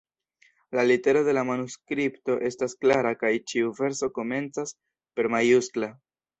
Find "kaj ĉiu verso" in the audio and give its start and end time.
3.21-4.13